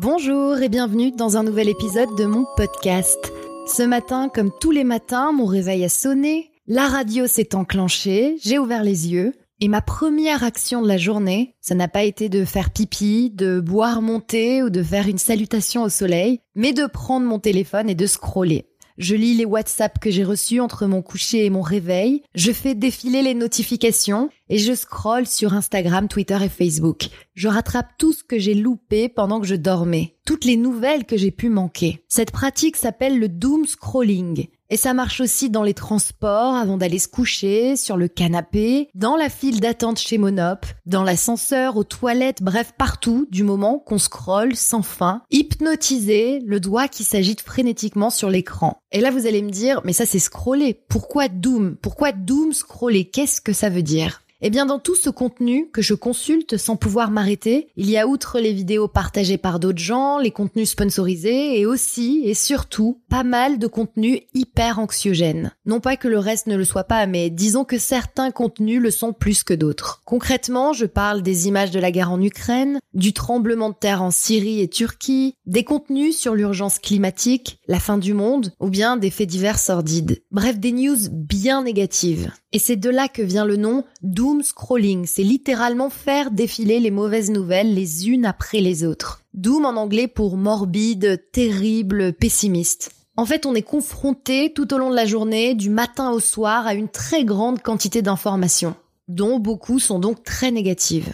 [0.00, 3.18] Bonjour et bienvenue dans un nouvel épisode de mon podcast.
[3.66, 8.58] Ce matin, comme tous les matins, mon réveil a sonné, la radio s'est enclenchée, j'ai
[8.58, 12.46] ouvert les yeux, et ma première action de la journée, ça n'a pas été de
[12.46, 16.86] faire pipi, de boire mon thé ou de faire une salutation au soleil, mais de
[16.86, 18.66] prendre mon téléphone et de scroller.
[18.98, 22.74] Je lis les WhatsApp que j'ai reçus entre mon coucher et mon réveil, je fais
[22.74, 27.08] défiler les notifications et je scrolle sur Instagram, Twitter et Facebook.
[27.32, 31.16] Je rattrape tout ce que j'ai loupé pendant que je dormais, toutes les nouvelles que
[31.16, 32.04] j'ai pu manquer.
[32.06, 34.48] Cette pratique s'appelle le doom scrolling.
[34.68, 39.16] Et ça marche aussi dans les transports avant d'aller se coucher, sur le canapé, dans
[39.16, 44.54] la file d'attente chez Monop, dans l'ascenseur, aux toilettes, bref partout, du moment qu'on scrolle
[44.54, 48.76] sans fin, hypnotisé, le doigt qui s'agite frénétiquement sur l'écran.
[48.92, 50.74] Et là vous allez me dire, mais ça c'est scroller.
[50.90, 51.76] Pourquoi doom?
[51.80, 53.06] Pourquoi doom scroller?
[53.06, 54.22] Qu'est-ce que ça veut dire?
[54.42, 58.08] Eh bien, dans tout ce contenu que je consulte sans pouvoir m'arrêter, il y a
[58.08, 63.22] outre les vidéos partagées par d'autres gens, les contenus sponsorisés et aussi et surtout pas
[63.22, 65.52] mal de contenus hyper anxiogènes.
[65.64, 68.90] Non pas que le reste ne le soit pas, mais disons que certains contenus le
[68.90, 70.02] sont plus que d'autres.
[70.04, 74.10] Concrètement, je parle des images de la guerre en Ukraine, du tremblement de terre en
[74.10, 79.10] Syrie et Turquie, des contenus sur l'urgence climatique, la fin du monde ou bien des
[79.10, 80.20] faits divers sordides.
[80.32, 82.32] Bref, des news bien négatives.
[82.54, 85.06] Et c'est de là que vient le nom doom scrolling.
[85.06, 89.22] C'est littéralement faire défiler les mauvaises nouvelles les unes après les autres.
[89.32, 92.92] Doom en anglais pour morbide, terrible, pessimiste.
[93.16, 96.66] En fait, on est confronté tout au long de la journée, du matin au soir,
[96.66, 98.74] à une très grande quantité d'informations,
[99.08, 101.12] dont beaucoup sont donc très négatives.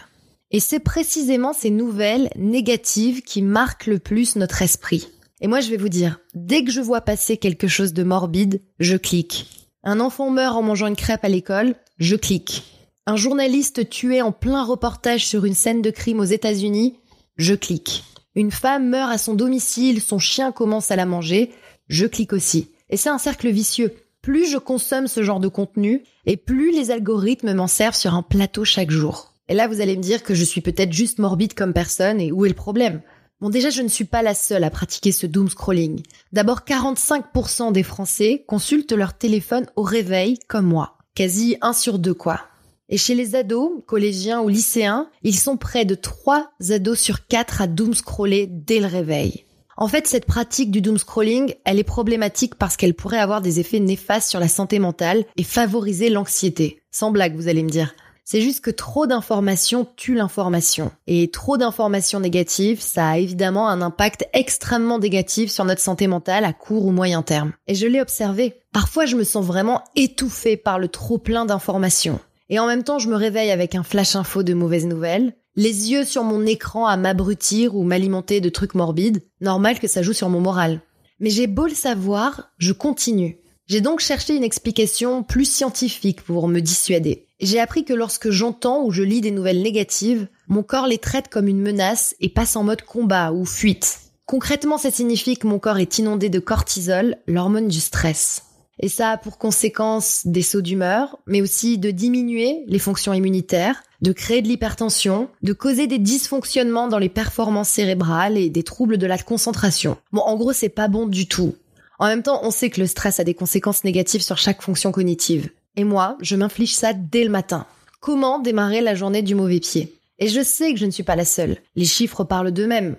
[0.51, 5.07] Et c'est précisément ces nouvelles négatives qui marquent le plus notre esprit.
[5.41, 8.61] Et moi, je vais vous dire, dès que je vois passer quelque chose de morbide,
[8.79, 9.58] je clique.
[9.83, 12.63] Un enfant meurt en mangeant une crêpe à l'école, je clique.
[13.05, 16.99] Un journaliste tué en plein reportage sur une scène de crime aux États-Unis,
[17.37, 18.03] je clique.
[18.35, 21.51] Une femme meurt à son domicile, son chien commence à la manger,
[21.87, 22.71] je clique aussi.
[22.89, 23.93] Et c'est un cercle vicieux.
[24.21, 28.21] Plus je consomme ce genre de contenu, et plus les algorithmes m'en servent sur un
[28.21, 29.33] plateau chaque jour.
[29.47, 32.33] Et là, vous allez me dire que je suis peut-être juste morbide comme personne, et
[32.33, 33.01] où est le problème?
[33.41, 36.03] Bon, déjà, je ne suis pas la seule à pratiquer ce doom scrolling.
[36.33, 40.97] D'abord, 45% des Français consultent leur téléphone au réveil, comme moi.
[41.15, 42.41] Quasi un sur deux, quoi.
[42.89, 47.61] Et chez les ados, collégiens ou lycéens, ils sont près de 3 ados sur 4
[47.61, 49.45] à doom scroller dès le réveil.
[49.77, 53.61] En fait, cette pratique du doom scrolling, elle est problématique parce qu'elle pourrait avoir des
[53.61, 56.81] effets néfastes sur la santé mentale et favoriser l'anxiété.
[56.91, 57.93] Sans blague, vous allez me dire.
[58.31, 60.91] C'est juste que trop d'informations tue l'information.
[61.07, 66.45] Et trop d'informations négatives, ça a évidemment un impact extrêmement négatif sur notre santé mentale
[66.45, 67.53] à court ou moyen terme.
[67.65, 68.61] Et je l'ai observé.
[68.71, 72.19] Parfois, je me sens vraiment étouffée par le trop plein d'informations.
[72.49, 75.89] Et en même temps, je me réveille avec un flash info de mauvaises nouvelles, les
[75.89, 79.23] yeux sur mon écran à m'abrutir ou m'alimenter de trucs morbides.
[79.41, 80.81] Normal que ça joue sur mon moral.
[81.19, 83.39] Mais j'ai beau le savoir, je continue.
[83.69, 87.27] J'ai donc cherché une explication plus scientifique pour me dissuader.
[87.39, 91.27] J'ai appris que lorsque j'entends ou je lis des nouvelles négatives, mon corps les traite
[91.27, 93.99] comme une menace et passe en mode combat ou fuite.
[94.25, 98.41] Concrètement, ça signifie que mon corps est inondé de cortisol, l'hormone du stress.
[98.79, 103.83] Et ça a pour conséquence des sauts d'humeur, mais aussi de diminuer les fonctions immunitaires,
[104.01, 108.97] de créer de l'hypertension, de causer des dysfonctionnements dans les performances cérébrales et des troubles
[108.97, 109.97] de la concentration.
[110.11, 111.53] Bon, en gros, c'est pas bon du tout.
[111.99, 114.93] En même temps, on sait que le stress a des conséquences négatives sur chaque fonction
[114.93, 115.49] cognitive.
[115.75, 117.65] Et moi, je m'inflige ça dès le matin.
[117.99, 119.99] Comment démarrer la journée du mauvais pied?
[120.17, 121.57] Et je sais que je ne suis pas la seule.
[121.75, 122.95] Les chiffres parlent d'eux-mêmes.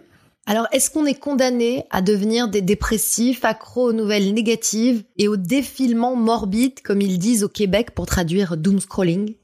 [0.47, 5.37] Alors, est-ce qu'on est condamné à devenir des dépressifs, accros aux nouvelles négatives et au
[5.37, 9.35] défilement morbide, comme ils disent au Québec pour traduire doom scrolling?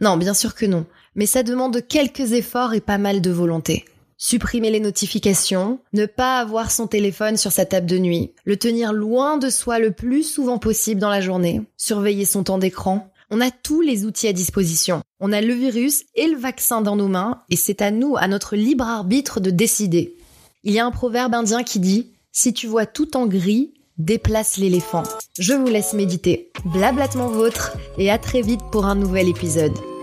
[0.00, 0.86] Non, bien sûr que non.
[1.14, 3.84] Mais ça demande quelques efforts et pas mal de volonté
[4.16, 8.92] supprimer les notifications, ne pas avoir son téléphone sur sa table de nuit, le tenir
[8.92, 13.10] loin de soi le plus souvent possible dans la journée, surveiller son temps d'écran.
[13.30, 15.02] On a tous les outils à disposition.
[15.20, 18.28] On a le virus et le vaccin dans nos mains et c'est à nous, à
[18.28, 20.16] notre libre arbitre de décider.
[20.62, 24.56] Il y a un proverbe indien qui dit Si tu vois tout en gris, déplace
[24.56, 25.04] l'éléphant.
[25.38, 26.50] Je vous laisse méditer.
[26.64, 29.93] Blablatement vôtre et à très vite pour un nouvel épisode.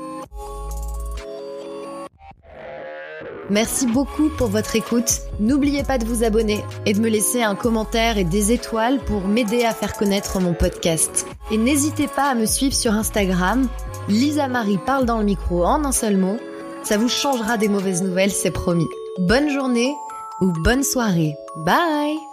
[3.51, 5.11] Merci beaucoup pour votre écoute.
[5.41, 9.27] N'oubliez pas de vous abonner et de me laisser un commentaire et des étoiles pour
[9.27, 11.27] m'aider à faire connaître mon podcast.
[11.51, 13.67] Et n'hésitez pas à me suivre sur Instagram.
[14.07, 16.37] Lisa Marie parle dans le micro en un seul mot.
[16.83, 18.87] Ça vous changera des mauvaises nouvelles, c'est promis.
[19.19, 19.93] Bonne journée
[20.39, 21.35] ou bonne soirée.
[21.57, 22.30] Bye